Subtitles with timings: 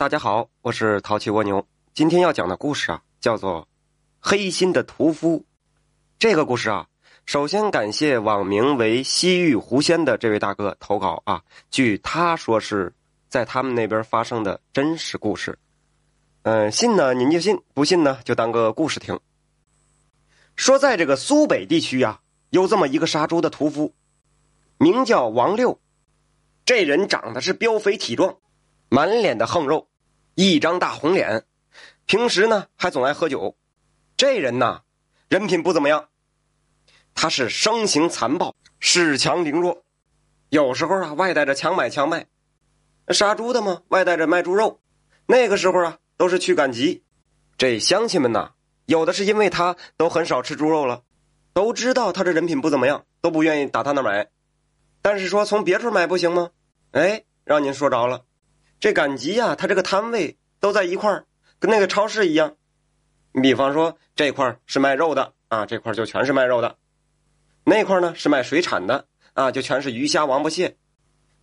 [0.00, 1.62] 大家好，我是淘气蜗牛。
[1.92, 3.60] 今天要讲的故事啊，叫做
[4.18, 5.40] 《黑心的屠夫》。
[6.18, 6.86] 这个故事啊，
[7.26, 11.42] 首先感谢网名为“西域狐仙”的这位大哥投稿啊。
[11.70, 12.94] 据他说，是
[13.28, 15.58] 在他们那边发生的真实故事。
[16.44, 19.20] 嗯，信呢您就信，不信呢就当个故事听。
[20.56, 23.92] 说在这个苏北地区啊，有这么一个杀猪的屠夫，
[24.78, 25.78] 名叫王六。
[26.64, 28.38] 这人长得是膘肥体壮，
[28.88, 29.88] 满脸的横肉。
[30.34, 31.44] 一张大红脸，
[32.06, 33.56] 平时呢还总爱喝酒。
[34.16, 34.82] 这人呐，
[35.28, 36.08] 人品不怎么样。
[37.14, 39.82] 他是生性残暴，恃强凌弱，
[40.48, 42.26] 有时候啊外带着强买强卖。
[43.08, 44.80] 杀猪的嘛，外带着卖猪肉。
[45.26, 47.02] 那个时候啊，都是去赶集。
[47.58, 48.52] 这乡亲们呐，
[48.86, 51.02] 有的是因为他都很少吃猪肉了，
[51.52, 54.28] 都知道他这人品不怎么样，都不愿意打他那买。
[55.02, 56.50] 但是说从别处买不行吗？
[56.92, 58.24] 哎，让您说着了。
[58.80, 61.26] 这赶集呀，他这个摊位都在一块儿，
[61.58, 62.56] 跟那个超市一样。
[63.32, 66.76] 你比方说这块是卖肉的啊，这块就全是卖肉的；
[67.62, 69.04] 那块呢是卖水产的
[69.34, 70.78] 啊，就全是鱼虾王八蟹。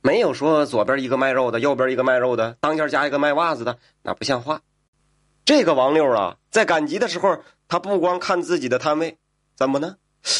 [0.00, 4.62] 没有说左边一个卖肉的，右边一个卖肉的，当间加一个卖袜子的，那不像话。
[5.44, 9.18] 这个王六啊，在赶集的时候，他不光看自己的摊位，
[9.54, 9.96] 怎么呢？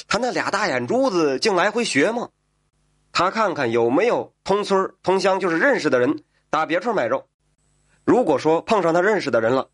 [0.09, 2.31] 他那俩大眼珠子竟来回学嘛。
[3.13, 6.23] 他看看有没有同村同乡，就是认识的人。
[6.57, 7.29] 打别处买肉，
[8.03, 9.69] 如果说碰上他认识的人了，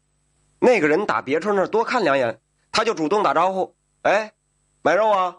[0.58, 2.40] 那个人打别处那多看两眼，
[2.72, 4.32] 他就主动打招呼：“哎，
[4.82, 5.36] 买肉啊！”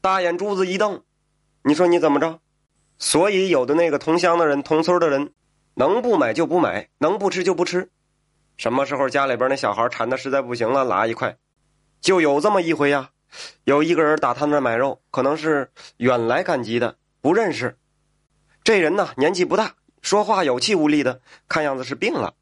[0.00, 1.02] 大眼珠子一瞪，
[1.64, 2.38] 你说你怎么着？
[2.96, 5.32] 所以有的那个同乡的人、同村的人，
[5.74, 7.90] 能不买就不买，能不吃就不吃。
[8.56, 11.36] 什么时候家里边那小孩馋的实在不行了，拿一块，
[12.00, 13.10] 就有这么一回呀。
[13.64, 17.76] 有一个人打他那买肉，可能是远来赶集的，不认识。
[18.62, 19.74] 这人呢，年纪不大。
[20.02, 22.34] 说话有气无力的，看样子是病了。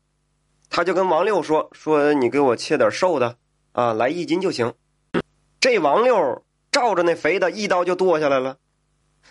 [0.70, 3.36] 他就跟王六说：“说你给我切点瘦的，
[3.72, 4.74] 啊，来一斤就行。”
[5.60, 8.56] 这王六照着那肥的一刀就剁下来了，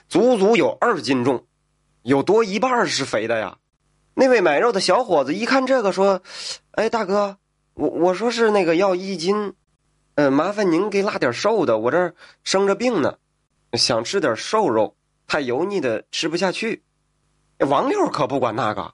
[0.07, 1.47] 足足有二斤重，
[2.03, 3.57] 有多一半是肥的呀。
[4.13, 6.22] 那位买肉的小伙子一看这个，说
[6.72, 7.38] ：“哎，大哥，
[7.73, 9.53] 我我说是那个要一斤，
[10.16, 12.13] 嗯，麻烦您给拉点瘦的，我这
[12.44, 13.18] 生着病呢，
[13.73, 14.95] 想吃点瘦肉，
[15.25, 16.84] 太油腻的吃不下去。”
[17.66, 18.94] 王六可不管那个，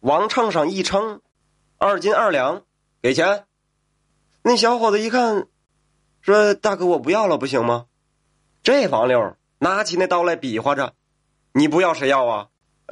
[0.00, 1.22] 往秤上一称，
[1.78, 2.62] 二斤二两，
[3.00, 3.46] 给钱。
[4.42, 5.46] 那小伙子一看，
[6.20, 7.86] 说：“大哥，我不要了，不行吗？”
[8.62, 10.94] 这王六拿起那刀来比划着
[11.54, 12.48] ：“你不要谁要啊？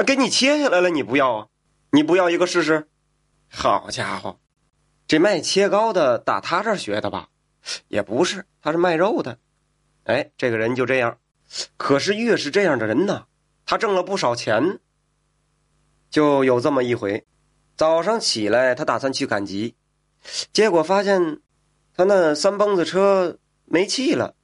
[0.06, 1.47] 给你切下来了，你不要啊？
[1.91, 2.88] 你不要一个试试？”
[3.53, 4.38] 好家伙，
[5.06, 7.28] 这卖切糕的打他这儿学的吧？
[7.88, 9.38] 也不是，他是卖肉的。
[10.04, 11.19] 哎，这个人就这样。
[11.76, 13.26] 可是越是这样的人呢，
[13.66, 14.80] 他挣了不少钱。
[16.10, 17.25] 就有这么一回，
[17.76, 19.76] 早上起来，他打算去赶集，
[20.53, 21.38] 结果发现
[21.97, 24.34] 他那三蹦子车没气了，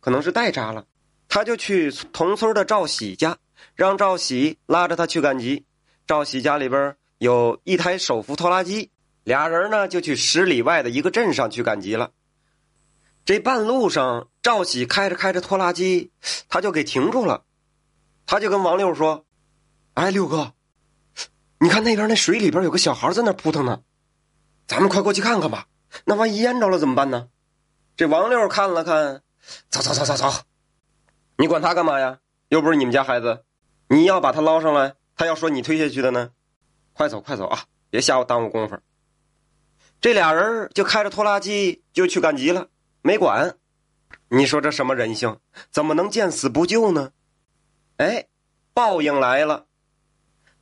[0.00, 0.86] 可能是带扎了。
[1.28, 3.36] 他就去同村的赵喜家，
[3.74, 5.66] 让赵喜拉着他去赶集。
[6.06, 8.90] 赵喜家里边有一台手扶拖拉机，
[9.24, 12.12] 俩人呢就去十里外的一个镇上去赶集了。
[13.24, 16.12] 这半路上，赵喜开着开着拖拉机，
[16.48, 17.42] 他就给停住了，
[18.24, 19.26] 他就跟王六说
[19.94, 20.52] ：“哎，六哥。”
[21.58, 23.82] 你看那边那水里边有个小孩在那扑腾呢，
[24.66, 25.68] 咱们快过去看看吧。
[26.04, 27.28] 那万一淹着了怎么办呢？
[27.96, 29.22] 这王六看了看，
[29.70, 30.30] 走走走走走，
[31.38, 32.18] 你管他干嘛呀？
[32.48, 33.44] 又不是你们家孩子，
[33.88, 36.30] 你要把他捞上来，他要说你推下去的呢。
[36.92, 37.64] 快走快走啊！
[37.90, 38.78] 别瞎我耽误功夫。
[40.00, 42.68] 这俩人就开着拖拉机就去赶集了，
[43.02, 43.56] 没管。
[44.28, 45.38] 你说这什么人性？
[45.70, 47.12] 怎么能见死不救呢？
[47.96, 48.26] 哎，
[48.74, 49.65] 报应来了。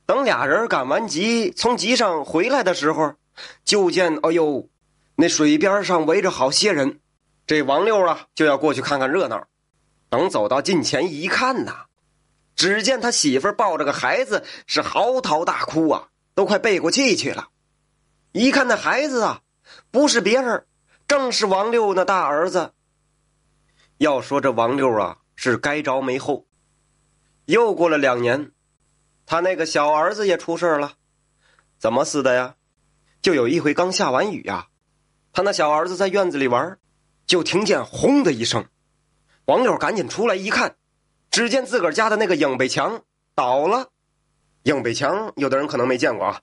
[0.05, 3.15] 等俩人赶完集，从集上回来的时候，
[3.63, 4.69] 就见哎呦，
[5.15, 6.99] 那水边上围着好些人。
[7.47, 9.47] 这王六啊，就要过去看看热闹。
[10.09, 11.85] 等走到近前一看呐，
[12.55, 17.49] 只见他媳妇抱着个孩子，是嚎啕大哭啊，都快背过气去了。
[18.31, 19.41] 一看那孩子啊，
[19.89, 20.65] 不是别人，
[21.07, 22.73] 正是王六那大儿子。
[23.97, 26.45] 要说这王六啊，是该着没后。
[27.45, 28.51] 又过了两年。
[29.25, 30.93] 他那个小儿子也出事了，
[31.77, 32.55] 怎么死的呀？
[33.21, 34.67] 就有一回刚下完雨呀，
[35.33, 36.77] 他那小儿子在院子里玩，
[37.25, 38.65] 就听见轰的一声，
[39.45, 40.75] 王六赶紧出来一看，
[41.31, 43.01] 只见自个儿家的那个影背墙
[43.33, 43.89] 倒了。
[44.63, 46.41] 影背墙有的人可能没见过啊，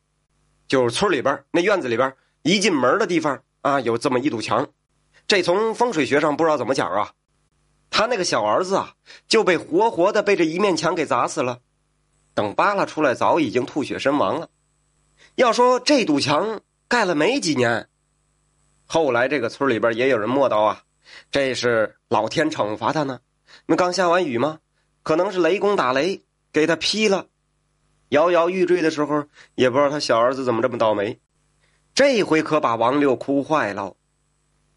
[0.67, 4.69] 就是村里边那院子里边一进门的地方啊，有这么一堵墙。
[5.29, 7.13] 这从风水学上不知道怎么讲啊，
[7.91, 8.95] 他那个小儿子啊
[9.29, 11.61] 就被活活的被这一面墙给砸死了。
[12.35, 14.49] 等扒拉出来，早已经吐血身亡了。
[15.35, 17.89] 要说这堵墙盖了没几年，
[18.87, 20.83] 后来这个村里边也有人摸到啊，
[21.31, 23.21] 这是老天惩罚他呢。
[23.67, 24.61] 那刚下完雨吗？
[25.03, 27.27] 可能是雷公打雷给他劈了，
[28.11, 29.25] 摇摇欲坠的时候，
[29.55, 31.19] 也不知道他小儿子怎么这么倒霉。
[31.95, 33.97] 这回可把王六哭坏了。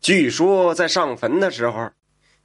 [0.02, 1.92] 据说在上坟的时候，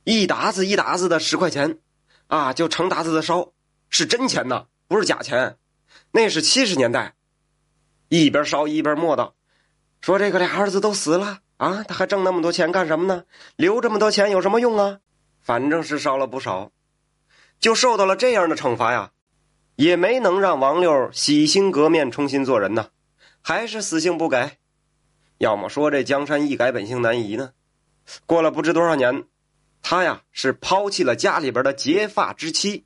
[0.04, 1.78] 一沓子一沓子的十块钱，
[2.26, 3.52] 啊，就成沓子的烧，
[3.88, 5.56] 是真钱呐，不是假钱。
[6.10, 7.14] 那是七十年代，
[8.08, 9.34] 一边烧一边磨叨，
[10.00, 13.22] 说这个俩儿子都死了啊，他还挣那么多钱干什么呢？
[13.54, 14.98] 留这么多钱有什么用啊？
[15.40, 16.72] 反正是烧了不少。
[17.60, 19.12] 就受到了这样的惩罚呀，
[19.76, 22.88] 也没能让王六洗心革面重新做人呐，
[23.40, 24.58] 还是死性不改。
[25.38, 27.52] 要么说这江山易改，本性难移呢。
[28.26, 29.24] 过了不知多少年，
[29.82, 32.84] 他呀是抛弃了家里边的结发之妻，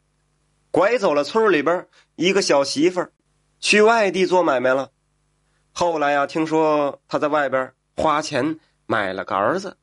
[0.75, 1.87] 拐走了村里边
[2.17, 3.13] 一个小媳妇儿，
[3.61, 4.91] 去外地做买卖了。
[5.71, 9.77] 后来呀，听说他在外边花钱买了个儿子，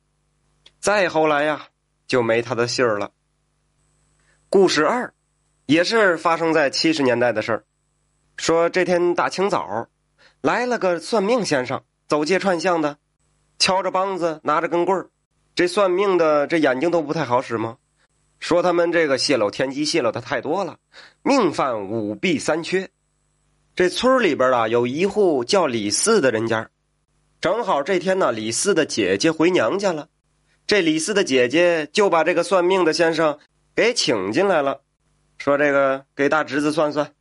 [0.82, 1.68] 再后来呀，
[2.08, 3.12] 就没他的信儿了。
[4.50, 5.14] 故事二，
[5.66, 7.64] 也是发生在七十年代的事儿。
[8.36, 9.88] 说这天大清早，
[10.42, 12.98] 来了个算命先生，走街串巷的，
[13.58, 15.10] 敲着梆子，拿着根棍儿。
[15.56, 17.78] 这算命的这眼睛都不太好使吗？
[18.42, 20.78] 说他们这个泄露天机泄露的太多了，
[21.24, 22.90] 命犯五弊三缺。
[23.76, 26.70] 这村里边啊，有一户叫李四的人家，
[27.40, 30.10] 正好这天呢，李四的姐姐回娘家了，
[30.68, 33.40] 这李四的姐姐就把这个算命的先生。
[33.74, 34.82] 给请进来了，
[35.38, 37.14] 说这个给大侄子算算，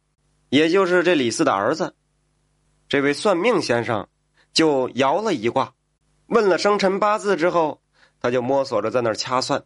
[0.49, 1.95] 也就是这李四的儿子。
[2.89, 4.09] 这位算命先生
[4.53, 5.75] 就摇了一卦，
[6.27, 7.81] 问了生辰八字之后，
[8.21, 9.63] 他就摸索着在那儿掐算，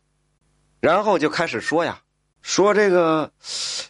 [0.84, 2.02] 然后就开始说呀，
[2.42, 3.32] 说这个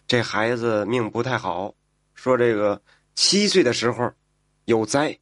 [0.07, 1.75] 这孩子命不太好，
[2.15, 2.81] 说这个
[3.17, 4.13] 七岁的时候
[4.65, 5.19] 有灾，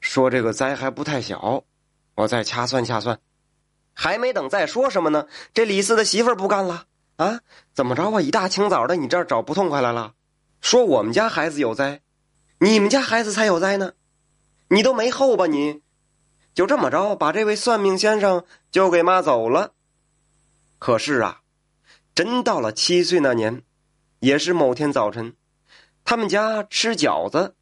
[0.00, 1.64] 说这个灾还不太小，
[2.14, 3.18] 我再掐算掐算，
[3.92, 6.84] 还没等再说什么呢，这李四的媳妇儿不干了。
[7.16, 7.40] 啊，
[7.74, 8.20] 怎么着啊？
[8.20, 10.12] 一大清早的，你这儿找不痛快来了？
[10.60, 12.02] 说我们家孩子有灾，
[12.60, 13.94] 你们家孩子才有灾呢，
[14.68, 15.48] 你都没后吧？
[15.48, 15.82] 你
[16.54, 19.72] 就这么着，把这位算命先生就给骂走了。
[20.78, 21.40] 可是啊，
[22.14, 23.62] 真到了七岁那年，
[24.20, 25.34] 也是某天早晨，
[26.04, 27.54] 他们家吃饺子，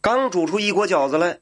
[0.00, 1.40] 刚煮出一锅饺子来，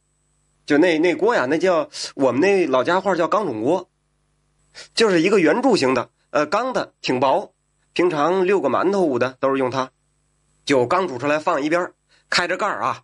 [0.67, 3.89] 就那那锅呀，那叫我们那老家话叫钢种锅，
[4.95, 6.11] 就是一个圆柱形的。
[6.31, 7.53] 呃，钢的挺薄，
[7.93, 9.91] 平常六个馒头捂的都是用它，
[10.65, 11.93] 就刚煮出来放一边，
[12.31, 13.03] 开着盖啊。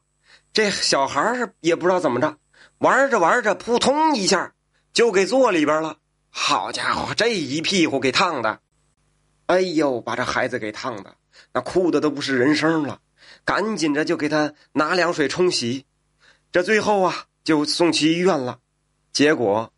[0.53, 2.37] 这小孩儿也不知道怎么着，
[2.79, 4.55] 玩着玩着，扑通一下
[4.94, 5.99] 就给坐里边了。
[6.40, 8.61] 好家伙，这一屁股给烫的，
[9.46, 11.17] 哎呦，把这孩子给烫的，
[11.52, 13.00] 那哭的都不是人声了。
[13.44, 15.85] 赶紧着就给他拿凉水冲洗，
[16.52, 18.61] 这最后啊就送去医院了。
[19.12, 19.73] 结果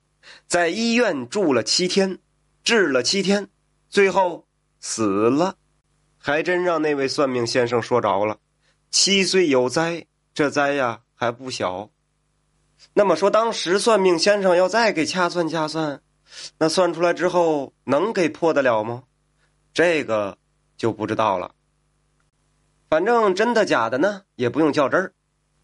[0.46, 2.18] 在医院住了七天。
[2.62, 3.48] 治了七天，
[3.88, 4.46] 最后
[4.80, 5.56] 死了，
[6.18, 8.36] 还真让那位算命先生说着了。
[8.90, 11.88] 七岁有灾，这灾呀还不小。
[12.92, 16.02] 那么说，当时算命先生要再给掐算掐算，
[16.59, 19.05] 那算出来之后能给破得了吗？
[19.73, 20.38] 这个
[20.77, 21.55] 就不知道了。
[22.88, 25.12] 反正真的假的呢，也不用较真儿，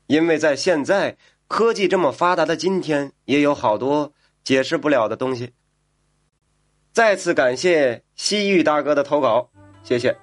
[0.06, 1.16] 因为在现在
[1.48, 4.12] 科技这么发达的今天，也有好多
[4.44, 5.52] 解释不了的东西。
[6.92, 9.50] 再次感谢西域大哥的投稿，
[9.82, 10.16] 谢谢。